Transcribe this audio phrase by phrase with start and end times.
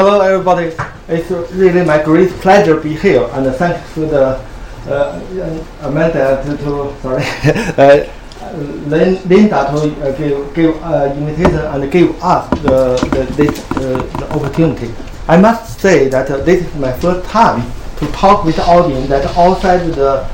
[0.00, 0.72] hello everybody.
[1.08, 4.40] It's really my great pleasure to be here, and thanks to the
[4.88, 7.22] uh, Amanda to, to sorry,
[7.76, 8.08] uh,
[9.28, 14.32] Linda to uh, give give uh, invitation and give us the, the this uh, the
[14.32, 14.90] opportunity.
[15.28, 19.06] I must say that uh, this is my first time to talk with the audience
[19.10, 20.26] that outside the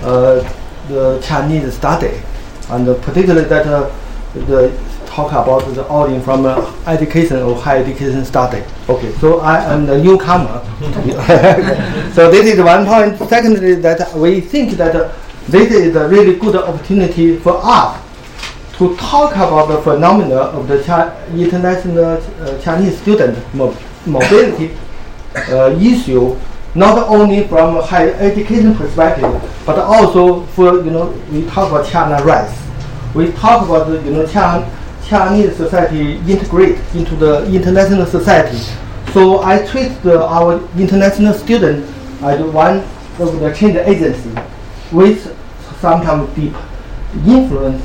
[0.00, 0.40] uh,
[0.88, 2.22] the Chinese study,
[2.70, 3.94] and particularly that uh,
[4.32, 4.72] the
[5.10, 6.54] talk about the audience from uh,
[6.86, 8.62] education or higher education study.
[8.88, 10.62] Okay, so I am the newcomer.
[12.14, 13.18] so this is one point.
[13.28, 15.12] Secondly, that we think that uh,
[15.48, 18.00] this is a really good opportunity for us
[18.78, 24.76] to talk about the phenomena of the Chi- international uh, Chinese student mo- mobility
[25.34, 26.36] uh, issue,
[26.74, 29.32] not only from a higher education perspective,
[29.66, 32.56] but also for you know we talk about China rights.
[33.14, 34.64] We talk about you know China,
[35.10, 38.58] Chinese society integrate into the international society.
[39.12, 41.84] So I treat the, our international student
[42.22, 42.78] as one
[43.18, 44.30] of the change agency
[44.92, 45.36] with
[45.80, 46.54] sometimes deep
[47.26, 47.82] influence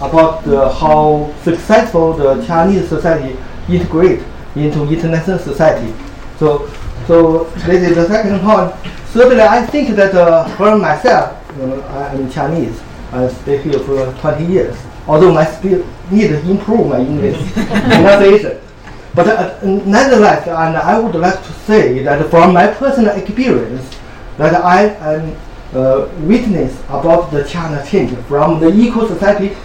[0.00, 3.36] about the, how successful the Chinese society
[3.68, 4.22] integrate
[4.54, 5.92] into international society.
[6.38, 6.70] So,
[7.08, 8.72] so this is the second point.
[9.10, 12.80] Thirdly, I think that uh, for myself, you know, I am Chinese.
[13.10, 14.76] I stay here for 20 years.
[15.06, 18.60] Although I still need to improve my English pronunciation.
[19.14, 23.88] But uh, nonetheless, and I would like to say that from my personal experience,
[24.38, 25.36] that I am
[25.72, 29.56] uh, witness about the China change from the equal society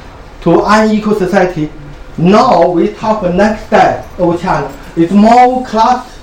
[0.42, 1.72] to unequal society.
[2.18, 4.76] Now we talk the next step of China.
[4.96, 6.20] It's more class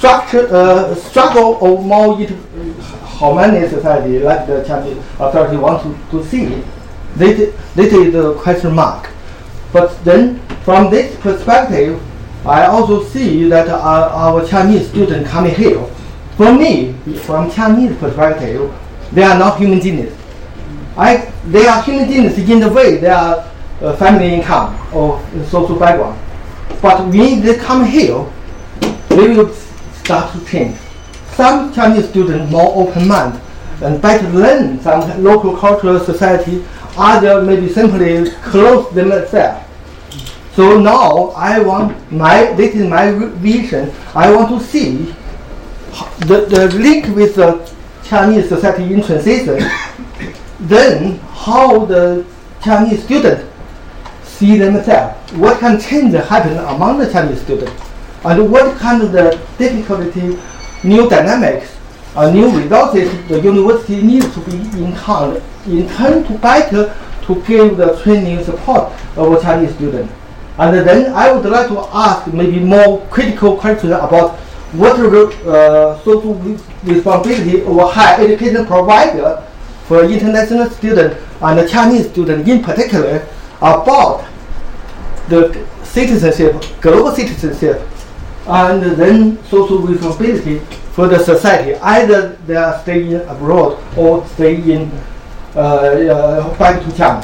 [0.00, 2.30] structure, uh, struggle or more it,
[3.18, 6.62] how many society like the Chinese authority want to, to see.
[7.20, 9.10] This, this is the question mark.
[9.74, 12.00] But then from this perspective,
[12.46, 15.84] I also see that our, our Chinese students coming here,
[16.38, 16.94] for me,
[17.26, 18.72] from Chinese perspective,
[19.12, 20.16] they are not human genius.
[20.96, 23.46] I, they are human genius in the way they are
[23.82, 26.18] uh, family income or social background.
[26.80, 28.24] But when they come here,
[29.10, 29.52] they will
[29.92, 30.78] start to change.
[31.32, 33.38] Some Chinese students more open mind
[33.82, 36.64] and better learn some local cultural society.
[36.96, 39.66] Others maybe simply close themselves.
[40.54, 43.92] So now I want my this is my vision.
[44.14, 45.14] I want to see
[46.26, 47.70] the, the link with the
[48.04, 49.60] Chinese society in transition.
[50.60, 52.26] then how the
[52.62, 53.48] Chinese student
[54.22, 55.32] see themselves.
[55.32, 57.72] What can change happen among the Chinese students,
[58.24, 60.38] and what kind of the difficulty,
[60.84, 61.76] new dynamics,
[62.16, 66.94] uh, new resources the university needs to be in turn, in turn to better
[67.26, 70.12] to give the training support of Chinese students.
[70.58, 74.38] And then I would like to ask maybe more critical questions about
[74.72, 76.34] what uh, social
[76.84, 79.44] responsibility of higher education provider
[79.86, 83.26] for international students and Chinese students in particular
[83.58, 84.26] about
[85.28, 87.82] the citizenship, global citizenship,
[88.46, 90.58] and then social responsibility
[90.92, 91.74] for the society.
[91.76, 94.90] Either they are staying abroad or stay in
[95.54, 97.22] uh, to China.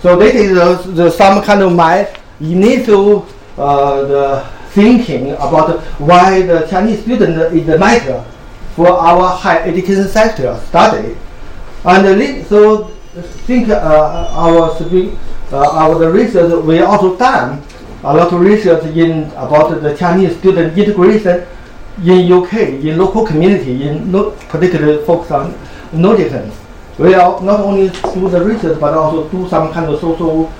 [0.00, 0.54] So this is
[0.94, 2.08] the, some kind of my
[2.40, 3.26] initial
[3.56, 8.24] uh, the thinking about why the Chinese student is the matter
[8.74, 11.16] for our higher education sector study.
[11.84, 12.92] And so
[13.22, 14.70] think uh, our
[15.52, 17.62] uh, our research we also done
[18.04, 21.46] a lot of research in about the Chinese student integration
[22.04, 25.54] in UK in local community in no, particularly focus on
[25.92, 26.52] Nottingham.
[26.98, 30.52] We are not only do the research but also do some kind of social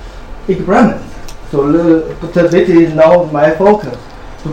[0.47, 1.03] experiments.
[1.49, 3.97] So uh, this is now my focus.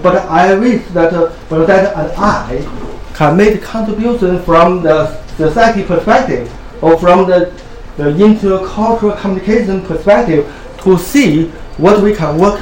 [0.03, 6.51] But I wish that uh, Bernadette and I can make contribution from the society perspective
[6.83, 7.53] or from the,
[7.97, 10.51] the intercultural communication perspective
[10.83, 12.61] to see what we can work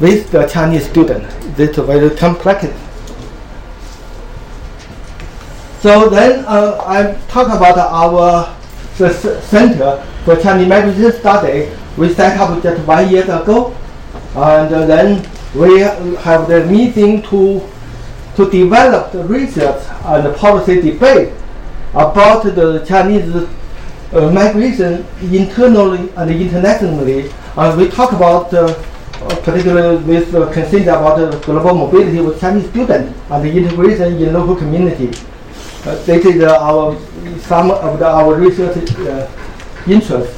[0.00, 1.24] with the Chinese student.
[1.56, 2.66] This is very complex.
[5.80, 8.56] So then uh, I talk about our
[8.98, 9.12] the
[9.42, 11.70] Center for Chinese Migration Study.
[11.98, 13.76] We set up just one year ago,
[14.34, 15.22] and then
[15.54, 17.62] we have the meeting to
[18.36, 21.32] to develop the research and policy debate
[21.94, 27.30] about the Chinese uh, migration internally and internationally.
[27.56, 28.72] And we talk about uh,
[29.42, 34.56] particularly with uh, about the global mobility with Chinese students and the integration in local
[34.56, 35.10] community.
[35.86, 36.98] Uh, this is uh, our
[37.38, 39.30] some of the, our research uh,
[39.86, 40.36] interests.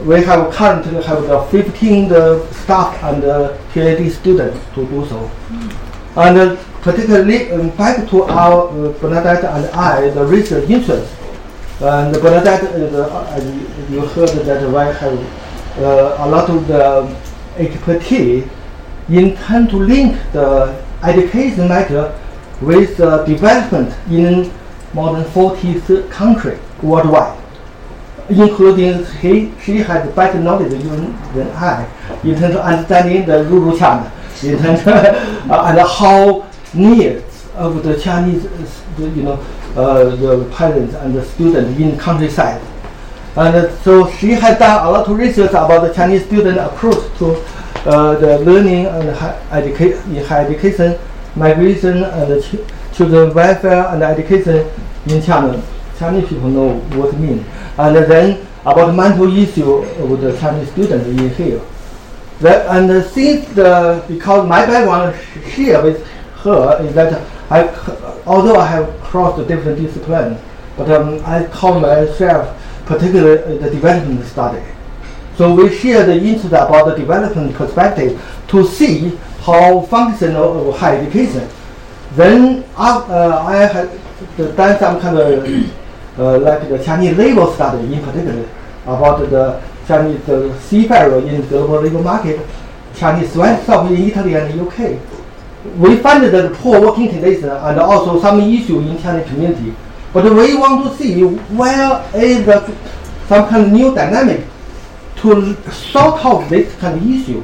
[0.00, 5.30] We have currently have the 15 the staff and uh, PhD students to do so.
[6.16, 11.10] And uh, particularly um, back to our uh, Bernadette and I, the research interest.
[11.80, 17.16] And Bernadette, uh, as you heard that we have uh, a lot of the
[17.56, 18.46] expertise
[19.08, 22.18] in trying to link the education matter
[22.62, 24.52] with uh, development in
[24.94, 27.38] more than 40 countries worldwide,
[28.28, 31.88] including he, she has better knowledge than, than I
[32.22, 34.12] in terms of understanding the rural China,
[34.42, 39.34] in terms of, uh, and how needs of the Chinese, uh, you know,
[39.76, 42.60] uh, the parents and the students in countryside.
[43.34, 47.36] And so she has done a lot of research about the Chinese student approach to
[47.86, 50.98] uh, the learning and high education,
[51.36, 52.56] migration and ch
[52.94, 54.68] children welfare and education
[55.06, 55.62] in China.
[55.98, 57.46] Chinese people know what it means.
[57.78, 61.60] And then about mental issue of the Chinese students in here.
[62.40, 65.16] That, and since the, because my background
[65.54, 66.04] here with
[66.42, 67.68] her is that I,
[68.26, 70.40] although I have crossed different disciplines,
[70.76, 74.62] but um, I call myself particularly the development study.
[75.36, 80.98] So we share the interest about the development perspective to see how functional of higher
[80.98, 81.48] education.
[82.12, 88.02] Then uh, I had done some kind of uh, like the Chinese labor study in
[88.04, 88.48] particular
[88.84, 92.46] about the Chinese the seafarer in global labor market,
[92.94, 95.00] Chinese software in Italy and UK.
[95.78, 99.74] We find that poor working conditions and also some issue in Chinese community.
[100.12, 102.66] But we want to see where is the,
[103.26, 104.44] some kind of new dynamic
[105.16, 107.42] to sort out this kind of issue.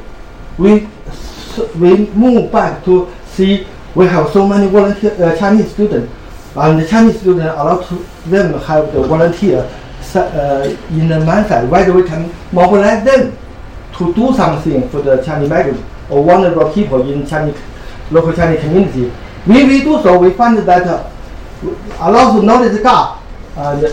[0.58, 0.88] We
[1.76, 6.12] we move back to see we have so many volunteer uh, Chinese students,
[6.56, 9.58] and the Chinese students a lot of them have the volunteer
[10.14, 13.36] uh, in the mindset whether we can mobilize them
[13.96, 17.56] to do something for the Chinese migrants or vulnerable people in Chinese
[18.10, 19.08] local Chinese community.
[19.44, 21.10] When we do so, we find that uh,
[22.00, 23.22] a lot of knowledge gap
[23.56, 23.88] and uh,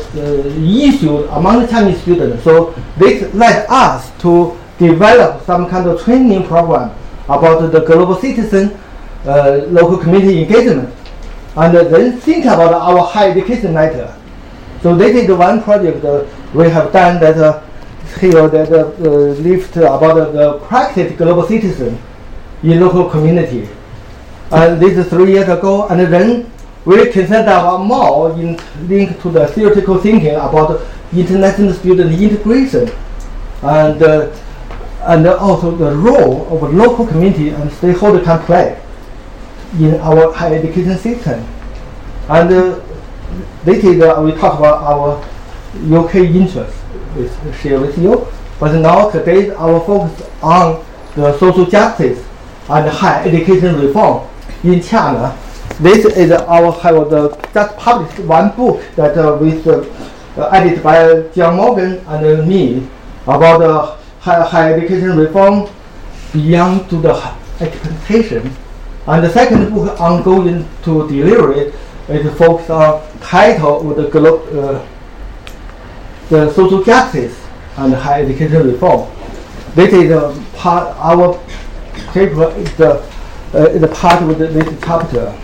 [0.62, 2.44] issue among the Chinese students.
[2.44, 6.96] So this led us to develop some kind of training program
[7.28, 8.78] about the global citizen
[9.26, 10.94] uh, local community engagement
[11.58, 14.16] and then think about our higher education matter.
[14.82, 17.64] So this is one project uh, we have done that uh,
[18.20, 18.82] here that uh,
[19.42, 21.98] lift about the practice global citizen
[22.62, 23.68] in local community.
[24.52, 26.52] And this is three years ago, and then
[26.86, 32.90] we consider more in link to the theoretical thinking about international student integration
[33.64, 34.32] and uh,
[35.06, 38.82] and also the role of local community and stakeholder can play
[39.80, 41.46] in our higher education system.
[42.28, 42.82] And uh,
[43.66, 45.22] later uh, we talk about our
[45.92, 46.76] UK interest,
[47.16, 48.28] we share with you.
[48.60, 50.84] But now today our focus on
[51.16, 52.26] the social justice
[52.70, 54.28] and higher education reform
[54.64, 55.38] in China.
[55.80, 61.22] This is our have the just published one book that uh, with uh, edited by
[61.36, 62.88] John Morgan and me
[63.28, 65.70] about the higher, education reform
[66.34, 67.14] beyond to the
[67.60, 68.52] expectation.
[69.08, 71.72] And the second book ongoing to delivery
[72.10, 74.88] is focused on title of the glo- uh,
[76.30, 77.40] the social justice
[77.78, 79.10] and higher education reform.
[79.76, 81.40] This is a part our
[82.14, 83.04] paper is the
[83.54, 85.38] uh, is part of the, this chapter.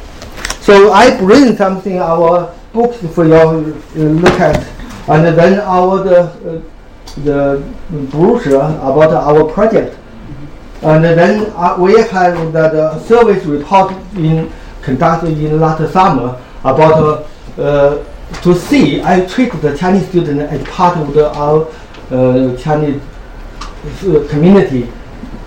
[0.62, 4.58] So I bring something our books for you uh, look at,
[5.08, 6.62] and then our the uh,
[7.16, 7.64] the
[8.12, 9.98] brochure about our project.
[10.82, 14.52] And then uh, we have the, the service report in
[14.82, 17.28] conducted in last summer about
[17.58, 21.68] uh, uh, to see I treat the Chinese student as part of the, our
[22.10, 23.02] uh, Chinese
[24.04, 24.90] uh, community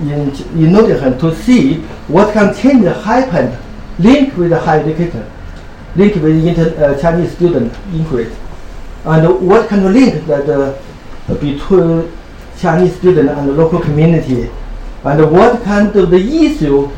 [0.00, 1.78] in in Nottingham to see
[2.08, 3.56] what can change happen
[3.98, 5.24] linked with the higher education,
[5.96, 8.34] linked with inter, uh, Chinese student increase,
[9.04, 10.78] and what of link that uh,
[11.28, 12.12] between
[12.58, 14.50] Chinese student and the local community,
[15.04, 16.90] and what kind of the issue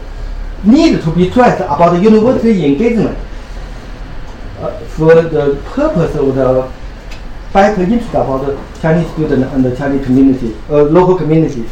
[0.64, 3.16] need to be addressed about the university engagement
[4.58, 6.72] uh, for the purpose of the
[7.52, 11.64] better interest about the Chinese student and the Chinese community, uh, local community.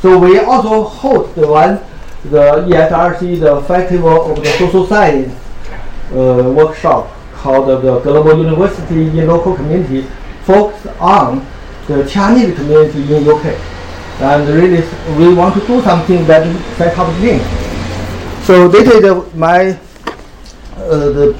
[0.00, 1.80] So we also host the one,
[2.24, 5.32] the ESRC, the Festival of the Social Science
[6.12, 10.06] uh, workshop called the Global University in Local Community,
[10.44, 11.46] focused on
[11.86, 13.46] the Chinese community in UK.
[14.20, 14.82] And really,
[15.18, 16.44] we want to do something that
[16.76, 17.42] set up link.
[18.44, 19.78] So this is my
[20.76, 21.32] uh, the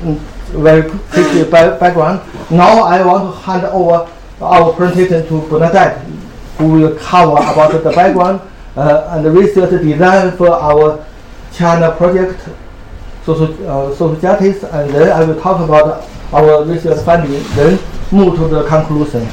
[0.52, 1.50] very quick
[1.80, 2.20] background.
[2.50, 4.10] Now I want to hand over
[4.40, 5.98] our presentation to Bernadette,
[6.58, 8.40] who will cover about the background
[8.76, 11.04] uh, and the research design for our
[11.52, 12.48] China project.
[13.26, 17.78] social uh, social justice, and then I will talk about our research finding, then
[18.12, 19.26] move to the conclusion.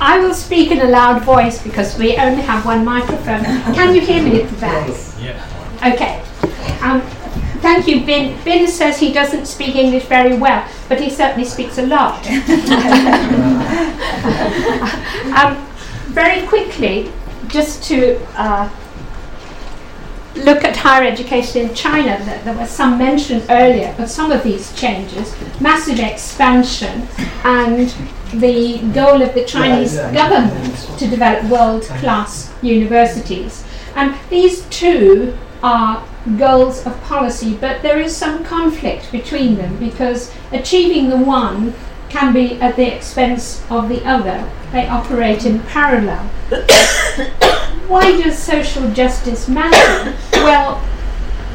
[0.00, 3.42] I will speak in a loud voice because we only have one microphone.
[3.74, 4.88] Can you hear me at the back?
[5.20, 5.44] Yeah.
[5.84, 6.22] Okay.
[6.82, 7.00] Um,
[7.60, 8.36] thank you, Bin.
[8.44, 12.24] Bin says he doesn't speak English very well, but he certainly speaks a lot.
[15.36, 15.56] um,
[16.14, 17.10] very quickly,
[17.48, 18.68] just to uh,
[20.44, 24.74] look at higher education in China, there was some mention earlier of some of these
[24.74, 27.06] changes, massive expansion,
[27.44, 27.94] and
[28.34, 33.64] the goal of the Chinese government to develop world class universities.
[33.94, 40.32] And these two are goals of policy, but there is some conflict between them because
[40.52, 41.74] achieving the one
[42.08, 44.50] can be at the expense of the other.
[44.72, 46.24] They operate in parallel.
[47.88, 50.16] Why does social justice matter?
[50.32, 50.82] Well,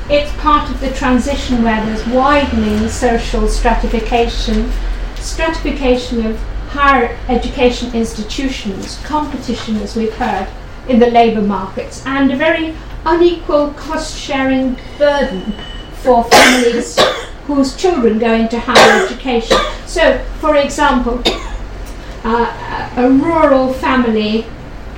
[0.10, 4.72] it's part of the transition where there's widening social stratification,
[5.16, 10.48] stratification of higher education institutions, competition, as we've heard,
[10.90, 15.54] in the labour markets, and a very unequal cost sharing burden
[16.02, 17.00] for families
[17.46, 19.58] whose children go into higher education.
[19.86, 21.22] So, for example,
[22.24, 24.46] uh, a rural family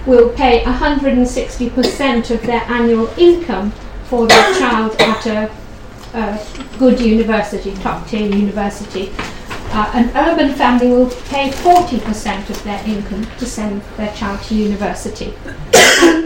[0.05, 3.71] will pay 160% of their annual income
[4.05, 5.51] for their child at a,
[6.13, 6.47] a
[6.77, 9.11] good university, top tier university.
[9.69, 14.55] Uh, an urban family will pay 40% of their income to send their child to
[14.55, 15.33] university.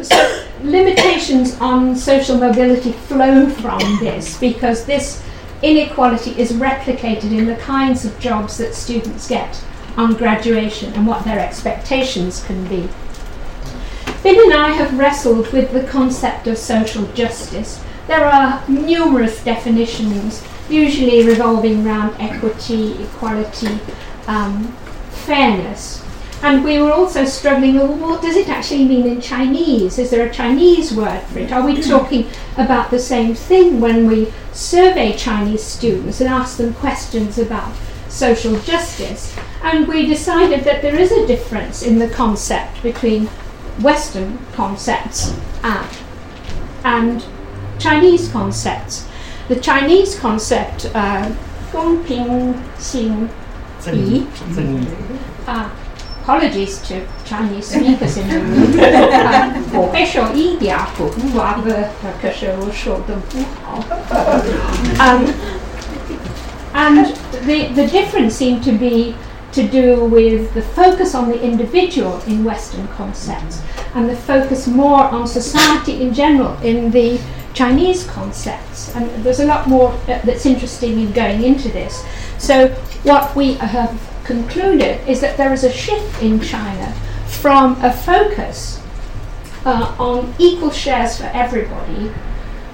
[0.03, 5.23] So limitations on social mobility flow from this because this
[5.61, 9.63] inequality is replicated in the kinds of jobs that students get
[9.97, 12.89] on graduation and what their expectations can be.
[14.23, 17.83] Bin and I have wrestled with the concept of social justice.
[18.07, 23.79] There are numerous definitions usually revolving around equity, equality,
[24.27, 24.67] um,
[25.25, 26.03] fairness.
[26.42, 29.98] And we were also struggling, well, what does it actually mean in Chinese?
[29.98, 31.52] Is there a Chinese word for it?
[31.52, 36.74] Are we talking about the same thing when we survey Chinese students and ask them
[36.74, 37.72] questions about
[38.08, 39.34] social justice?
[39.62, 43.26] And we decided that there is a difference in the concept between
[43.80, 45.88] Western concepts and,
[46.84, 47.24] and
[47.78, 49.08] Chinese concepts
[49.46, 51.30] the Chinese concept, uh,
[51.70, 53.28] 公平性
[53.84, 54.24] 比,
[55.46, 55.68] uh,
[56.22, 58.78] apologies to Chinese speakers in the room.
[58.80, 63.78] uh, 我会说一点普通话的，可是我说的不好。
[64.98, 65.26] Um,
[66.74, 69.14] and the, the difference seemed to be
[69.52, 73.60] to do with the focus on the individual in Western concepts
[73.94, 77.18] and the focus more on society in general in the
[77.52, 78.92] Chinese concepts.
[78.96, 82.02] And there's a lot more uh, that's interesting in going into this.
[82.38, 82.68] So,
[83.04, 83.94] what we have
[84.29, 86.93] concluded is that there is a shift in China
[87.41, 88.79] from a focus
[89.65, 92.11] uh, on equal shares for everybody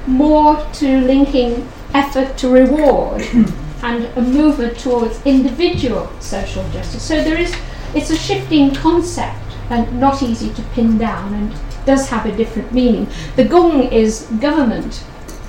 [0.06, 3.22] more to linking effort to reward
[3.84, 7.02] and a movement towards individual social justice.
[7.02, 7.56] So there is
[7.94, 12.74] it's a shifting concept and not easy to pin down and does have a different
[12.74, 13.08] meaning.
[13.38, 15.06] The gong is government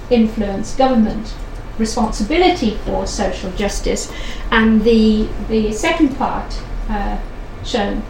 [0.09, 1.35] influence, government
[1.79, 4.13] responsibility for social justice,
[4.51, 7.19] and the the second part, uh,
[7.65, 8.03] Shen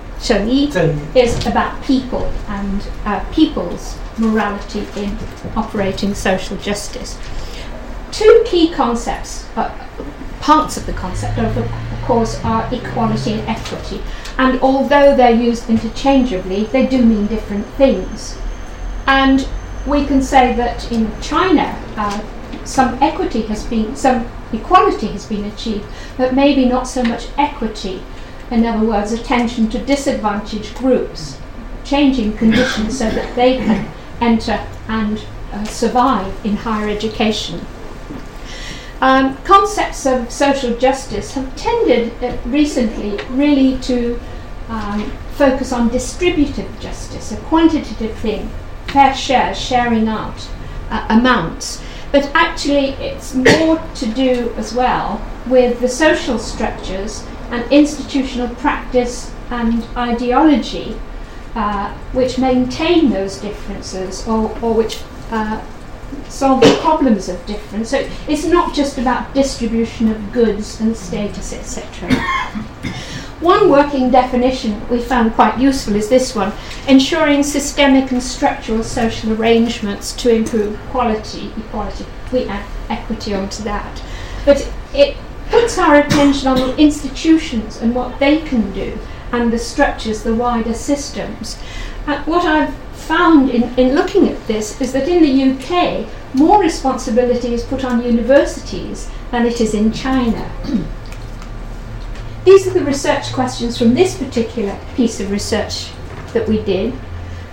[0.49, 0.69] Yi,
[1.15, 5.17] is about people and uh, people's morality in
[5.57, 7.19] operating social justice.
[8.13, 9.71] Two key concepts, uh,
[10.41, 14.01] parts of the concept, of, of course, are equality and equity.
[14.39, 18.39] And although they're used interchangeably, they do mean different things.
[19.07, 19.47] And
[19.87, 22.23] we can say that in China, uh,
[22.67, 28.03] some equity has been, some equality has been achieved, but maybe not so much equity.
[28.51, 31.39] In other words, attention to disadvantaged groups,
[31.85, 37.61] changing conditions so that they can enter and uh, survive in higher education.
[39.01, 44.19] Um, concepts of social justice have tended uh, recently really to
[44.69, 48.51] um, focus on distributive justice, a quantitative thing,
[48.87, 50.49] fair share, sharing out
[50.91, 51.83] uh, amounts.
[52.13, 59.33] But actually, it's more to do as well with the social structures and institutional practice
[59.51, 60.99] and ideology
[61.55, 65.65] uh, which maintain those differences or, or which uh,
[66.29, 67.91] solve the problems of difference.
[67.91, 72.11] So it's not just about distribution of goods and status, etc.
[73.47, 76.53] one working definition we found quite useful is this one
[76.89, 82.05] ensuring systemic and structural social arrangements to improve quality, equality.
[82.33, 84.03] We add equity onto that.
[84.45, 85.17] But it
[85.49, 88.99] puts our attention on the institutions and what they can do
[89.31, 91.57] and the structures, the wider systems.
[92.09, 96.61] Uh, what I've found in, in looking at this is that in the UK, more
[96.61, 100.51] responsibility is put on universities than it is in China.
[102.47, 105.91] These are the research questions from this particular piece of research
[106.33, 106.95] that we did.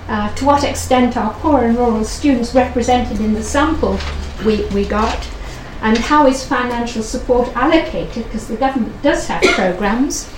[0.08, 3.98] Uh, to what extent are poor and rural students represented in the sample
[4.46, 5.28] we, we got?
[5.82, 8.26] And how is financial support allocated?
[8.26, 10.32] Because the government does have programs.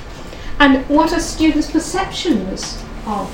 [0.58, 3.30] And what are students' perceptions of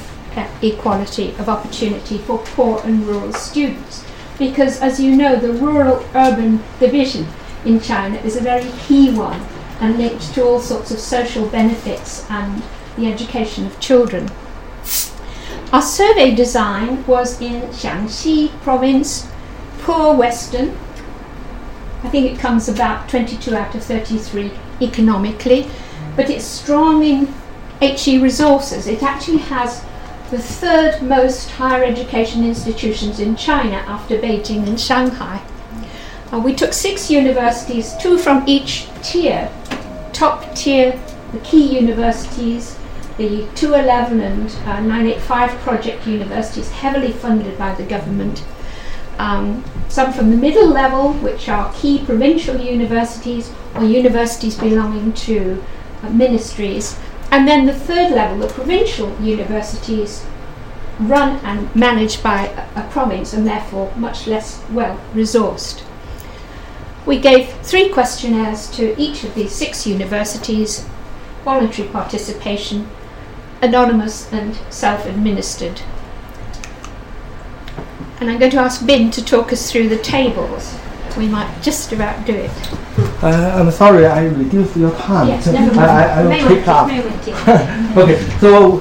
[0.63, 4.03] equality of opportunity for poor and rural students?
[4.39, 7.27] Because, as you know, the rural urban division
[7.63, 9.39] in China is a very key one
[9.81, 12.63] and linked to all sorts of social benefits and
[12.95, 14.29] the education of children.
[15.73, 19.29] Our survey design was in Jiangxi province,
[19.79, 20.77] poor western,
[22.03, 25.69] I think it comes about 22 out of 33 economically,
[26.15, 27.33] but it's strong in
[27.79, 28.87] HE resources.
[28.87, 29.83] It actually has
[30.31, 35.41] the third most higher education institutions in China after Beijing and Shanghai.
[36.31, 39.51] Uh, we took six universities, two from each tier,
[40.21, 40.91] top tier,
[41.31, 42.77] the key universities,
[43.17, 48.43] the 211 and uh, 985 project universities, heavily funded by the government
[49.17, 55.63] um, some from the middle level, which are key provincial universities or universities belonging to
[56.03, 56.99] uh, ministries,
[57.31, 60.23] and then the third level, the provincial universities,
[60.99, 65.81] run and managed by a, a province and therefore much less well resourced.
[67.05, 70.87] We gave three questionnaires to each of these six universities
[71.43, 72.87] voluntary participation,
[73.61, 75.81] anonymous, and self administered
[78.21, 80.77] and I'm going to ask Bin to talk us through the tables.
[81.17, 82.51] We might just about do it.
[83.23, 85.27] Uh, I'm sorry, I reduced your time.
[85.27, 85.89] Yes, never mind.
[85.89, 86.87] I, I, will pick up.
[87.97, 88.77] okay, so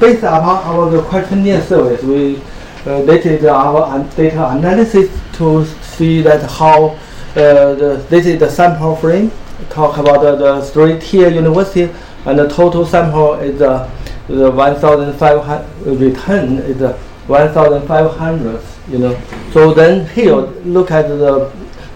[0.00, 2.42] based upon our questionnaire service, we
[2.84, 6.98] uh, did our data analysis to see that how
[7.34, 9.30] the, this is the sample frame,
[9.70, 11.92] talk about the, the three-tier university,
[12.26, 13.90] and the total sample is uh,
[14.28, 16.92] the 1,500 return is uh,
[17.26, 19.20] 1,500 you know.
[19.52, 21.50] So then here, look at the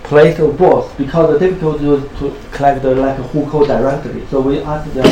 [0.05, 4.27] place of both because the difficulty was to collect the like hukou directly.
[4.27, 5.03] So we ask the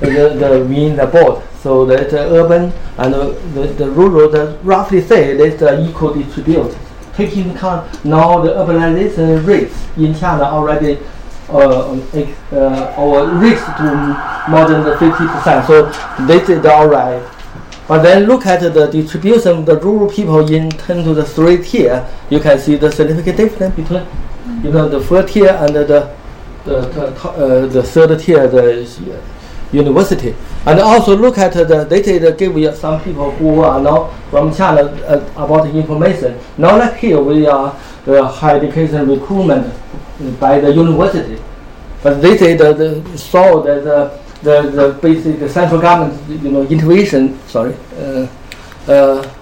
[0.00, 1.42] the, the mean the both.
[1.60, 6.14] So that the urban and the, the, the rural that roughly say it's uh, equal
[6.14, 6.76] distributed.
[7.16, 10.98] Taking account now the urbanization rates in China already
[11.48, 11.92] uh,
[12.52, 15.66] uh, or reached to more than 50%.
[15.66, 17.22] So this is all right.
[17.86, 21.62] But then look at the distribution of the rural people in terms of the three
[21.62, 22.08] tier.
[22.30, 24.06] You can see the significant difference between,
[24.62, 28.86] you know, the first tier and the the, the, uh, the third tier, the
[29.74, 30.34] university.
[30.66, 34.82] And also look at the data give you some people who are now from China
[34.82, 36.38] uh, about the information.
[36.56, 39.72] Now like here we are the higher education recruitment
[40.40, 41.42] by the university.
[42.02, 46.50] But they say that the saw that the the, the basic the central government you
[46.50, 48.28] know intervention sorry uh,
[48.86, 49.34] uh,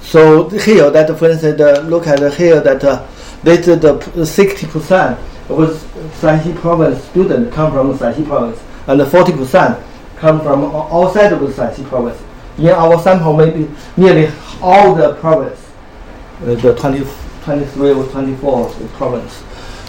[0.00, 3.06] so here that for instance uh, look at here that uh,
[3.42, 5.18] this is the 60 percent
[5.54, 5.84] was
[6.20, 9.84] Shanxi province students come from Shanxi province and 40 percent
[10.16, 12.20] come from outside of the Shanxi province
[12.58, 15.66] in our sample maybe nearly all the province
[16.42, 17.02] uh, the 20,
[17.44, 19.42] 23 or 24 province.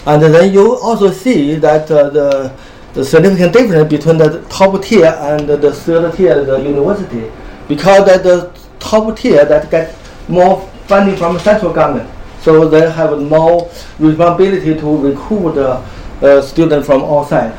[0.06, 2.56] And then you also see that uh, the,
[2.94, 7.30] the significant difference between the top tier and the third tier, the university,
[7.68, 9.94] because that the top tier that get
[10.26, 12.08] more funding from central government,
[12.40, 15.82] so they have more responsibility to recruit the
[16.22, 17.52] uh, students from outside.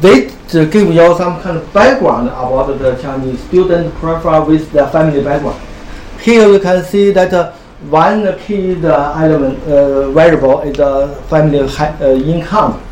[0.00, 5.22] They give you some kind of background about the Chinese student profile with their family
[5.22, 5.60] background.
[6.20, 7.52] Here you can see that uh,
[7.90, 12.82] one key element uh, variable is the family uh, income.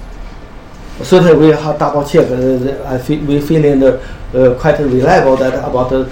[1.02, 2.30] Certainly, we have double check.
[2.30, 6.10] Uh, I feel we feeling uh, quite reliable that about the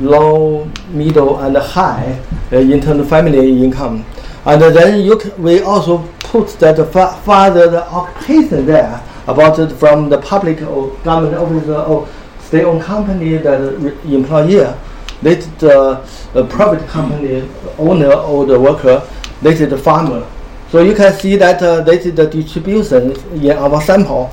[0.00, 2.20] low, middle, and high
[2.52, 4.04] uh, in terms of family income.
[4.44, 10.08] And then you we also put that fa father the occupation there about it from
[10.08, 12.08] the public or government officer or
[12.40, 13.60] state-owned company that
[14.04, 14.78] employer
[15.20, 19.06] this is the private company owner or the worker.
[19.42, 20.28] Is the farmer.
[20.70, 24.30] So you can see that uh, this is the distribution in our sample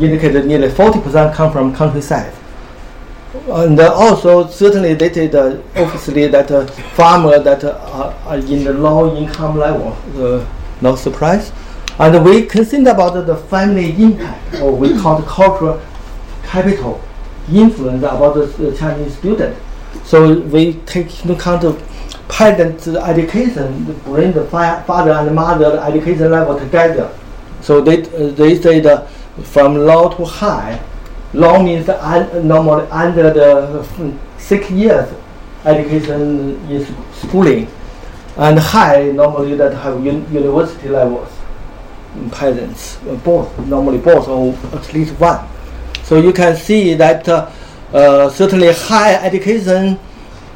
[0.00, 2.32] indicated nearly 40% come from countryside.
[3.50, 8.64] And uh, also certainly this is uh, obviously that uh, farmer that uh, are, in
[8.64, 10.46] the low income level, uh,
[10.82, 11.50] no surprise.
[11.98, 15.80] And we can think about the family impact, or we call the cultural
[16.44, 17.00] capital
[17.50, 19.56] influence about the, Chinese student.
[20.04, 21.82] So we take into account the
[22.28, 27.10] parents' education, bring the fa- father and mother education level together.
[27.62, 29.10] So they, uh, they say that
[29.42, 30.80] from low to high,
[31.34, 33.84] low means un- normally under the
[34.38, 35.08] six years
[35.64, 37.66] education is schooling,
[38.36, 41.28] and high normally that have un- university levels.
[42.16, 45.40] mm, Parents, uh, both normally both or at least one.
[46.04, 47.50] So you can see that uh,
[47.92, 49.98] uh, certainly high education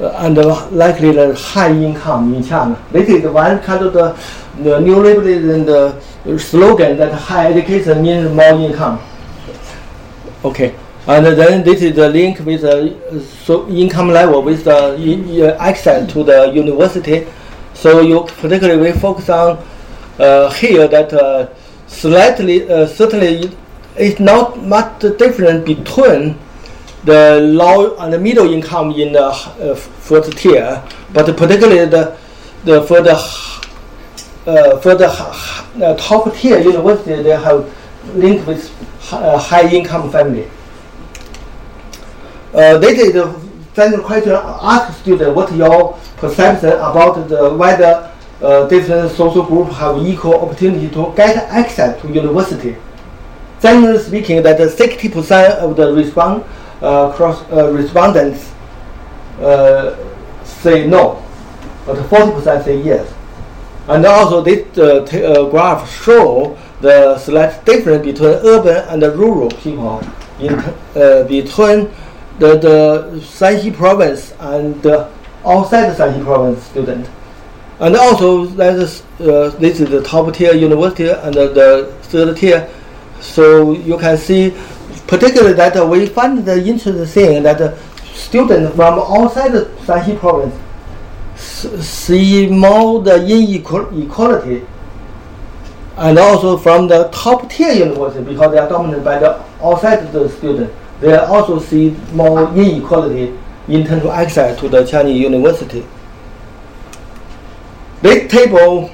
[0.01, 0.37] uh, and
[0.73, 2.77] likely the high income in China.
[2.93, 4.13] This is one kind of the,
[4.63, 8.99] the neoliberalism the slogan that high education means more income.
[10.45, 10.75] Okay.
[11.07, 15.69] And then this is the link with the uh, so income level with the i-
[15.69, 17.27] access to the university.
[17.75, 19.59] So you particularly we focus on
[20.19, 21.49] uh, here that uh,
[21.89, 23.51] slightly uh, certainly
[23.97, 26.39] it's not much different between
[27.05, 32.17] the low and the middle income in the uh, first tier, but particularly the
[32.65, 33.15] the for the
[34.47, 37.67] uh, for the uh, top tier university they have
[38.15, 38.71] linked with
[39.12, 40.49] uh, high income family.
[42.55, 43.33] Uh, is the
[43.75, 44.33] final question.
[44.33, 48.12] Ask student what your perception about the whether
[48.43, 52.77] uh, different social groups have equal opportunity to get access to university.
[53.61, 56.45] Generally speaking, that 60% of the respond,
[56.83, 58.53] uh, cross, uh, respondents
[59.41, 59.97] uh,
[60.45, 61.25] say no,
[61.87, 63.15] but 40% say yes.
[63.88, 70.03] And also this uh, graph show the slight difference between urban and rural people
[70.40, 71.88] in uh, between
[72.38, 75.09] the, the Shanxi province and the
[75.47, 77.09] outside Shanxi province student.
[77.79, 82.37] And also that is, uh, this is the top tier university and the, the third
[82.37, 82.68] tier.
[83.21, 84.57] So you can see
[85.07, 87.77] particularly that we find the interesting thing that uh,
[88.12, 90.55] students from outside the Shanxi province
[91.37, 94.66] see more the inequality
[96.03, 100.29] and also from the top tier university because they are dominated by the outside the
[100.29, 103.37] student they also see more inequality
[103.69, 105.85] in terms of access to the Chinese university.
[108.01, 108.88] This table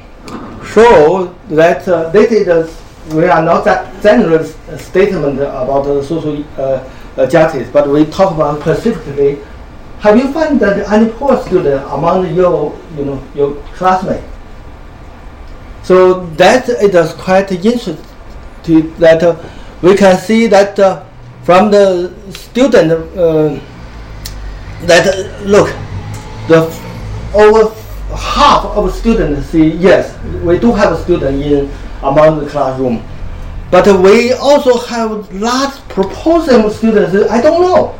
[0.65, 2.83] show that uh, this is
[3.15, 4.45] we are not that general
[4.79, 9.39] statement about social uh, uh, justice, but we talk about specifically.
[10.01, 14.25] Have you found that any poor student among your you know your classmates?
[15.89, 17.97] So that is quite interesting
[18.99, 19.37] that uh,
[19.81, 21.03] we can see that uh,
[21.45, 23.59] from the student uh,
[24.85, 25.69] that uh, look
[26.49, 26.69] the
[27.33, 27.75] over
[28.15, 30.13] half of students say yes
[30.45, 31.71] we do have a student in
[32.03, 33.03] among the classroom.
[33.71, 35.27] But we also have
[35.89, 37.99] proportion of students I don't know.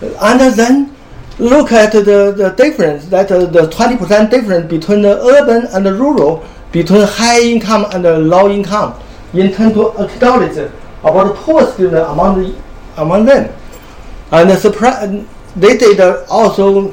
[0.00, 0.93] And then
[1.38, 2.00] look at the,
[2.36, 7.40] the difference that uh, the 20% difference between the urban and the rural between high
[7.40, 9.00] income and the low income.
[9.32, 10.56] In terms of acknowledge
[11.02, 12.62] about the poor student among the,
[12.96, 13.54] among them.
[14.30, 15.24] And the surprise
[15.56, 16.90] they did also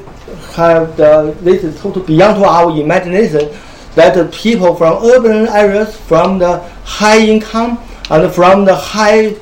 [0.54, 3.50] have the this is beyond to our imagination
[3.94, 7.78] that the people from urban areas from the high income
[8.10, 9.34] and from the high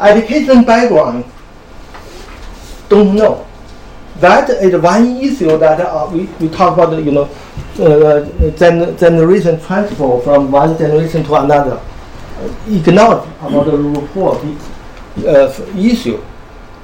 [0.00, 1.24] education background
[2.88, 3.46] don't know
[4.20, 7.28] that is one issue that uh, we, we talk about, you know,
[7.78, 11.80] uh, gen- generation transfer from one generation to another.
[12.38, 14.36] Uh, Ignore about the poor
[15.26, 16.22] uh, issue.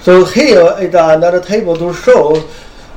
[0.00, 2.36] So here is another table to show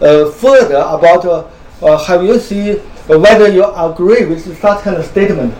[0.01, 1.47] uh, further about uh,
[1.81, 2.73] uh, have you see
[3.07, 5.53] whether you agree with such kind of statement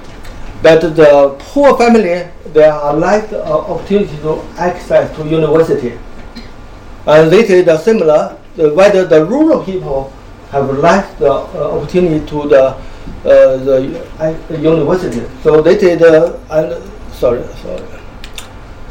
[0.61, 5.99] that the poor family they are less uh, opportunity to access to university.
[7.05, 10.11] And this is similar, the, whether the rural people
[10.51, 15.25] have lacked the uh, opportunity to the, uh, the university.
[15.43, 17.83] So they did, uh, and, sorry, sorry.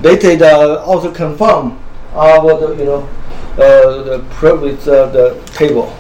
[0.00, 1.79] They did also confirm
[2.12, 3.09] our, the, you know,
[3.55, 5.96] uh, the previous uh, the table.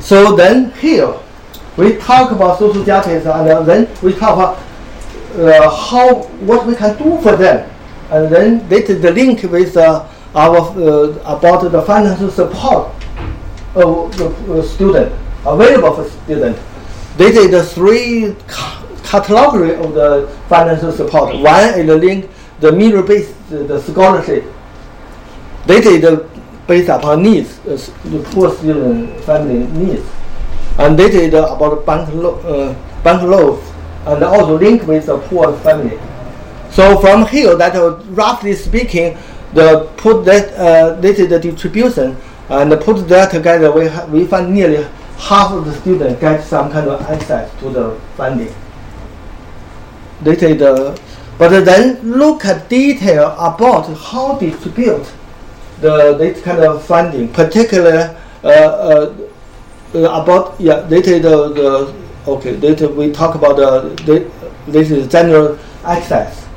[0.00, 1.14] So then here,
[1.76, 4.58] we talk about social justice and then we talk about
[5.38, 7.70] uh, how, what we can do for them.
[8.10, 9.76] And then this is the link with
[10.34, 12.94] our uh, about the financial support
[13.74, 15.12] of the uh, student
[15.46, 16.58] available for student.
[17.16, 18.36] They did three
[19.04, 21.34] category of the financial support.
[21.36, 24.44] One is the link the merit-based the scholarship.
[25.66, 26.04] They did
[26.66, 30.06] based upon needs, uh, the poor student family needs,
[30.78, 33.64] and they did about bank lo- uh, bank loans,
[34.06, 35.98] and also link with the poor family.
[36.70, 39.16] So from here, that uh, roughly speaking,
[39.54, 42.16] the put that uh, this is the distribution,
[42.48, 46.70] and put that together, we ha- we find nearly half of the students get some
[46.70, 48.54] kind of access to the funding.
[50.20, 51.00] This is the,
[51.38, 55.06] but then look at detail about how distribute
[55.80, 59.14] the this kind of funding, particularly uh, uh,
[59.94, 61.94] about yeah, this is the, the
[62.30, 62.54] okay.
[62.56, 64.30] This we talk about the
[64.66, 66.47] this is general access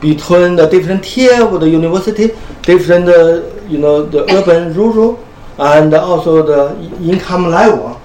[0.00, 2.28] between the different tier of the university,
[2.62, 5.24] different uh, you know the urban, rural,
[5.58, 8.00] and also the income level.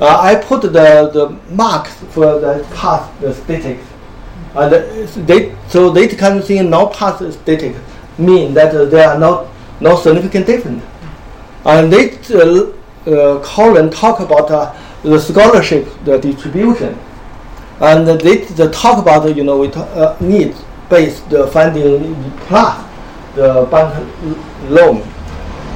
[0.00, 3.86] Uh, I put the, the marks for the past the statistics.
[4.54, 4.72] And
[5.26, 7.78] they, so they of thing no pass statistics
[8.18, 9.50] mean that uh, there are no,
[9.80, 10.82] no significant difference.
[11.64, 12.72] And they uh,
[13.06, 16.98] uh, call and talk about uh, the scholarship, the distribution.
[17.80, 20.16] And they, they talk about, you know, we talk, uh,
[20.88, 22.14] based funding
[22.46, 22.84] plus
[23.34, 23.94] the bank
[24.70, 25.02] loan.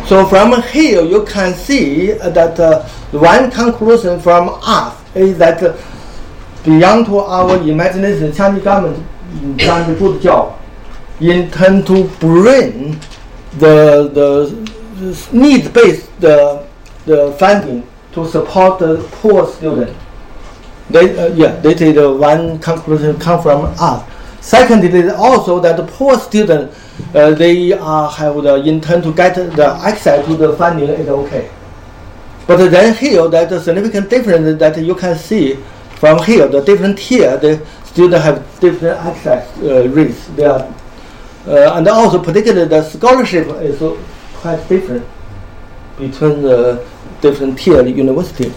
[0.06, 5.76] So from here you can see that uh, one conclusion from us is that uh,
[6.64, 9.06] beyond to our imagination, Chinese government
[9.58, 10.60] done a good job
[11.20, 12.92] intend to bring
[13.58, 16.66] the the need based the
[17.06, 19.96] the funding to support the poor student.
[20.90, 24.08] They, uh, yeah, this is the one conclusion come from us.
[24.46, 26.72] Secondly, also that the poor student
[27.12, 31.50] uh, they uh, have the intent to get the access to the funding is okay.
[32.46, 35.54] But then here, that the significant difference that you can see
[35.96, 40.28] from here, the different tier, the students have different access uh, rates.
[40.36, 40.72] They are,
[41.48, 43.82] uh, and also particularly the scholarship is
[44.34, 45.04] quite different
[45.98, 46.86] between the
[47.20, 48.54] different tier university.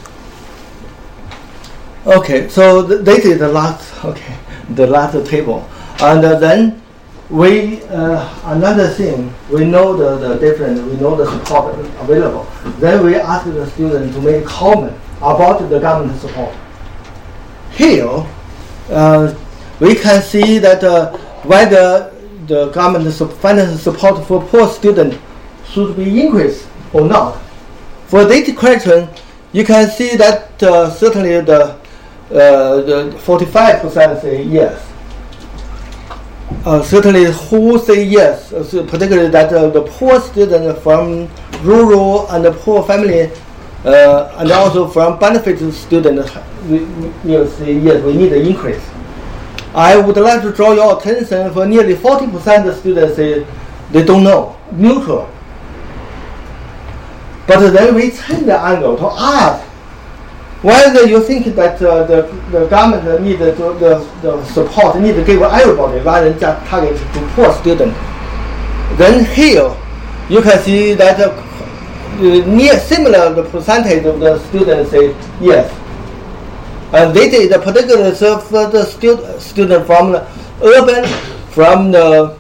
[2.06, 4.38] Okay, so th- this is the last, okay,
[4.70, 5.68] the last table.
[6.02, 6.82] And uh, then
[7.30, 12.48] we uh, another thing we know the, the different we know the support available.
[12.80, 16.56] Then we ask the student to make comment about the government support.
[17.72, 18.26] Here,
[18.90, 19.36] uh,
[19.80, 20.82] we can see that
[21.44, 22.14] whether
[22.48, 25.18] the government financial support for poor students
[25.70, 27.40] should be increased or not.
[28.08, 29.08] For this question,
[29.54, 31.78] you can see that uh, certainly the
[32.32, 34.89] uh, the 45% say yes.
[36.66, 41.30] Uh, certainly, who say yes, uh, so particularly that uh, the poor student from
[41.64, 43.32] rural and poor family,
[43.86, 46.30] uh, and also from benefit student,
[46.68, 46.80] we,
[47.24, 48.84] we will say yes, we need an increase.
[49.74, 53.48] I would like to draw your attention for nearly 40% of students say
[53.92, 55.30] they don't know, neutral.
[57.48, 59.66] But then we change the angle to ask
[60.62, 65.24] whether you think that uh, the, the government need to, the, the support need to
[65.24, 67.98] give everybody rather than just target to poor students.
[68.98, 69.74] Then here
[70.30, 75.72] you can see that uh, near similar the percentage of the students say yes.
[76.92, 80.28] And this is particularly serve for the stu- student from the
[80.64, 81.06] urban,
[81.52, 82.38] from the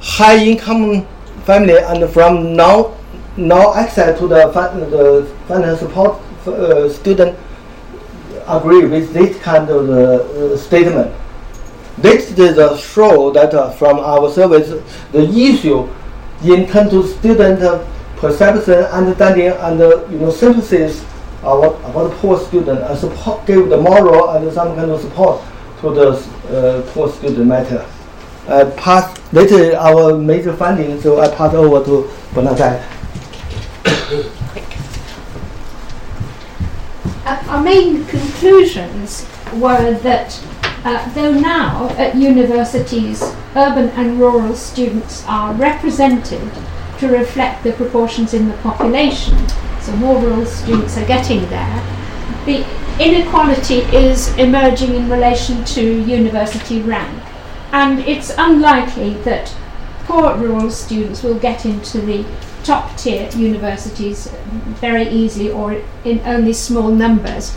[0.00, 1.06] high income
[1.44, 2.96] family, and from no
[3.36, 7.38] no access to the, fin- the financial support uh, student
[8.56, 11.14] agree with this kind of uh, statement.
[11.98, 14.70] This is a show that uh, from our service,
[15.12, 15.88] the issue
[16.42, 17.84] in terms of student uh,
[18.16, 21.04] perception, understanding, and uh, you know synthesis
[21.40, 25.42] about, about poor student, and support, give the moral and some kind of support
[25.80, 26.08] to the
[26.56, 27.86] uh, poor student matter.
[28.48, 32.86] I pass, this is our major finding, so I pass over to Bernadette.
[37.30, 40.36] Uh, our main conclusions were that
[40.84, 43.22] uh, though now at universities
[43.54, 46.50] urban and rural students are represented
[46.98, 49.38] to reflect the proportions in the population,
[49.80, 51.80] so more rural students are getting there,
[52.46, 52.66] the
[52.98, 57.22] inequality is emerging in relation to university rank.
[57.70, 59.54] And it's unlikely that
[60.06, 62.26] poor rural students will get into the
[62.64, 64.28] top tier universities
[64.80, 67.56] very easily or in only small numbers.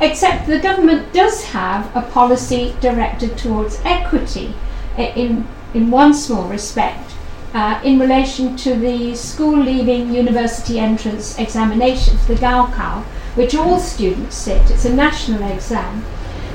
[0.00, 4.54] Except the government does have a policy directed towards equity
[4.98, 7.14] in, in one small respect
[7.54, 13.04] uh, in relation to the school leaving university entrance examinations, the Gaokao,
[13.36, 14.70] which all students sit.
[14.70, 16.04] It's a national exam.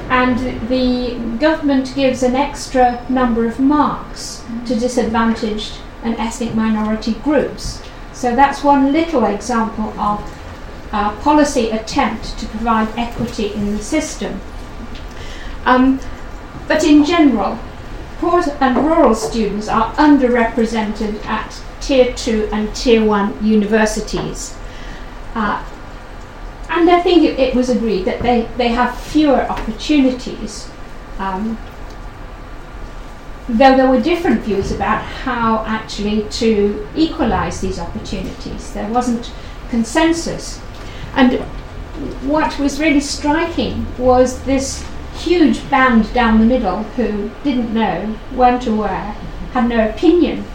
[0.10, 7.82] And the government gives an extra number of marks to disadvantaged and ethnic minority groups.
[8.14, 10.20] So that's one little example of
[10.92, 14.42] a policy attempt to provide equity in the system.
[15.66, 16.00] Um,
[16.68, 17.60] but in general,
[18.18, 24.58] poor and rural students are underrepresented at tier 2 and tier 1 universities.
[25.36, 25.64] Uh,
[26.70, 30.70] and I think it, was agreed that they, they have fewer opportunities.
[31.18, 31.58] Um,
[33.58, 38.74] though there were different views about how actually to equalize these opportunities.
[38.74, 39.32] There wasn't
[39.70, 40.60] consensus.
[41.16, 41.40] And
[42.30, 44.86] what was really striking was this
[45.16, 49.16] huge band down the middle who didn't know, weren't aware,
[49.54, 50.46] had no opinion.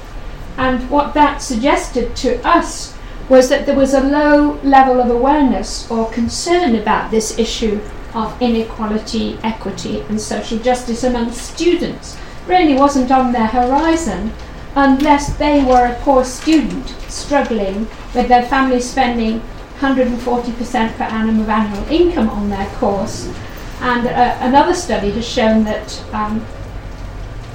[0.57, 2.97] And what that suggested to us
[3.29, 7.81] was that there was a low level of awareness or concern about this issue
[8.15, 14.33] of inequality, equity, and social justice among students really wasn't on their horizon
[14.77, 19.41] unless they were a poor student struggling with their family spending
[19.79, 23.33] 140% per annum of annual income on their course.
[23.81, 26.45] And uh, another study has shown that um,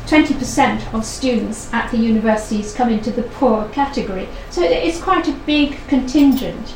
[0.06, 4.28] 20% of students at the universities come into the poor category.
[4.50, 6.76] So it's quite a big contingent.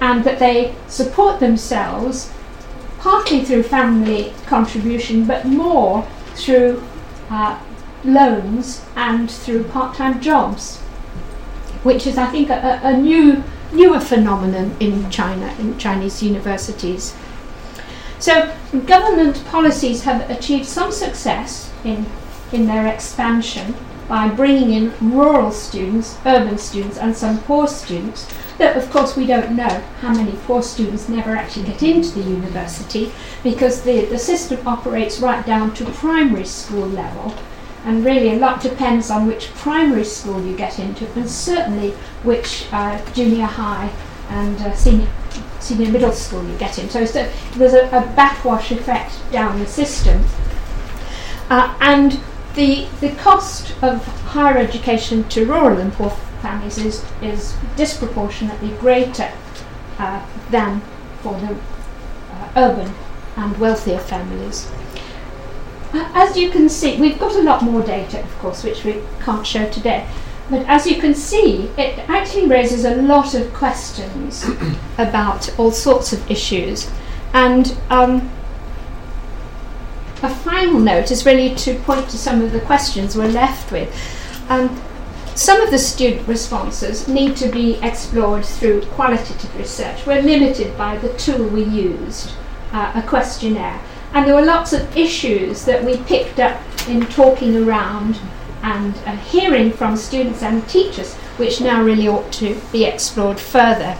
[0.00, 2.32] And that they support themselves
[2.98, 6.82] partly through family contribution, but more through
[7.30, 7.58] uh,
[8.04, 10.78] loans and through part-time jobs,
[11.82, 17.14] which is, I think, a, a new newer phenomenon in China, in Chinese universities.
[18.18, 18.54] So
[18.86, 22.06] government policies have achieved some success in,
[22.52, 23.74] in their expansion
[24.08, 28.28] by bringing in rural students, urban students, and some poor students.
[28.58, 32.22] Though, of course, we don't know how many poor students never actually get into the
[32.22, 33.12] university
[33.42, 37.34] because the, the system operates right down to primary school level.
[37.84, 41.90] And really, a lot depends on which primary school you get into, and certainly
[42.22, 43.92] which uh, junior high
[44.30, 45.08] and uh, senior,
[45.60, 46.88] senior middle school you get in.
[46.88, 50.24] So, so there's a, a, backwash effect down the system.
[51.50, 52.20] Uh, and
[52.54, 59.32] the, the cost of higher education to rural and poor families is, is disproportionately greater
[59.98, 60.82] uh, than
[61.22, 61.56] for the
[62.30, 62.92] uh, urban
[63.36, 64.70] and wealthier families.
[65.94, 69.00] Uh, as you can see, we've got a lot more data, of course, which we
[69.20, 70.06] can't show today.
[70.50, 74.44] But as you can see, it actually raises a lot of questions
[74.98, 76.90] about all sorts of issues.
[77.32, 78.30] And um,
[80.22, 83.88] a final note is really to point to some of the questions we're left with.
[84.50, 84.78] Um,
[85.34, 90.06] some of the student responses need to be explored through qualitative research.
[90.06, 92.32] We're limited by the tool we used,
[92.72, 93.80] uh, a questionnaire.
[94.12, 98.20] And there were lots of issues that we picked up in talking around
[98.62, 103.98] and uh, hearing from students and teachers, which now really ought to be explored further.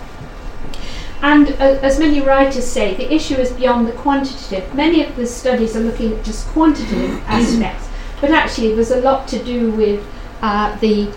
[1.20, 4.73] And uh, as many writers say, the issue is beyond the quantitative.
[4.73, 7.88] Many of the studies are looking at just quantitative aspects,
[8.20, 10.07] but actually there's a lot to do with
[10.40, 11.12] uh, the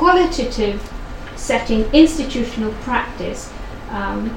[0.00, 0.80] qualitative
[1.36, 3.52] setting, institutional practice.
[3.90, 4.34] Um,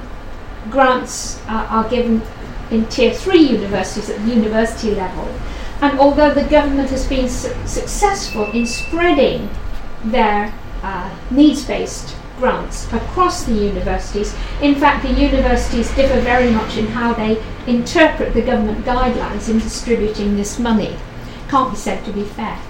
[0.70, 2.20] grants uh, are given
[2.70, 5.26] in tier three universities at the university level.
[5.80, 9.48] And although the government has been su- successful in spreading
[10.04, 16.76] their uh, needs based grants across the universities, in fact, the universities differ very much
[16.76, 20.94] in how they interpret the government guidelines in distributing this money.
[21.48, 22.60] Can't be said to be fair.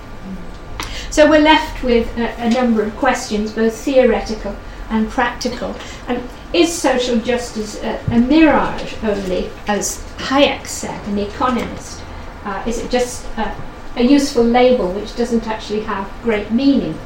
[1.15, 4.57] So we're left with a, a number of questions, both theoretical
[4.91, 5.77] and practical.
[6.09, 6.21] And
[6.53, 12.03] is social justice a, a mirage only, as Hayek said, an economist?
[12.45, 13.55] Uh, is it just a,
[14.03, 16.99] useful label which doesn't actually have great meaning?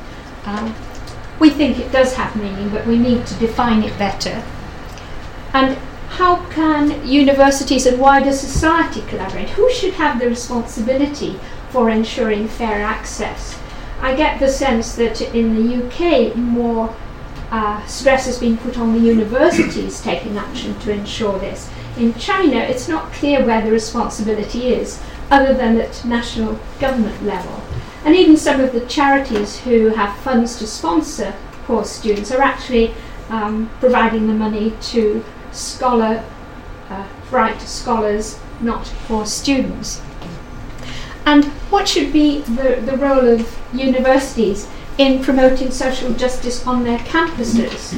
[0.47, 0.75] Um,
[1.39, 4.43] we think it does have meaning, but we need to define it better.
[5.53, 5.77] And
[6.17, 9.51] how can universities and wider society collaborate?
[9.51, 11.39] Who should have the responsibility
[11.69, 13.59] for ensuring fair access?
[14.01, 16.95] I get the sense that in the UK, more
[17.51, 21.71] uh, stress has been put on the universities taking action to ensure this.
[21.97, 27.63] In China, it's not clear where the responsibility is, other than at national government level.
[28.05, 31.35] And even some of the charities who have funds to sponsor
[31.65, 32.95] poor students are actually
[33.29, 36.25] um, providing the money to scholar,
[36.89, 40.01] uh, bright scholars, not poor students.
[41.29, 44.67] And what should be the, the role of universities
[44.97, 47.93] in promoting social justice on their campuses.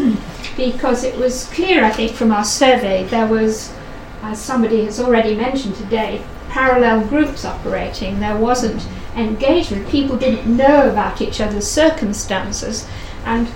[0.56, 3.72] because it was clear, I think, from our survey, there was,
[4.22, 8.18] as somebody has already mentioned today, parallel groups operating.
[8.18, 9.88] There wasn't engagement.
[9.88, 12.88] People didn't know about each other's circumstances,
[13.24, 13.48] and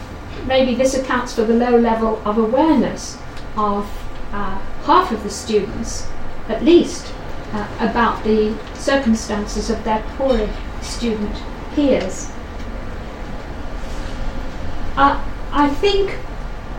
[0.47, 3.19] maybe this accounts for the low level of awareness
[3.57, 3.85] of
[4.33, 6.09] uh, half of the students,
[6.49, 7.13] at least,
[7.55, 10.51] uh, about the circumstances of their poorer
[10.83, 11.37] student
[11.75, 12.31] peers.
[14.97, 16.19] Uh, I think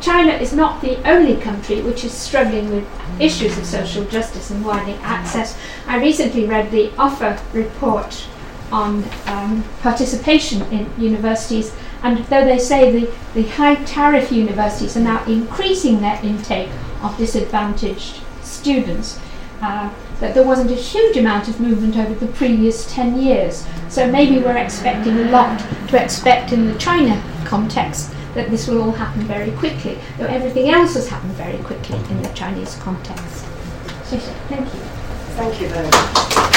[0.02, 2.86] China is not the only country which is struggling with
[3.20, 5.58] issues of social justice and widening access.
[5.88, 8.28] I recently read the OFFA report
[8.72, 11.74] on um, participation in universities,
[12.04, 16.70] and though they say the, the high tariff universities are now increasing their intake
[17.02, 19.20] of disadvantaged students,
[19.62, 19.90] uh,
[20.20, 23.66] that there wasn't a huge amount of movement over the previous 10 years.
[23.90, 25.60] So maybe we're expecting a lot
[25.90, 30.70] to expect in the China context that this will all happen very quickly, though everything
[30.70, 33.46] else has happened very quickly in the Chinese context.
[34.06, 34.18] So,
[34.50, 34.80] thank you.
[35.36, 36.55] Thank you very much.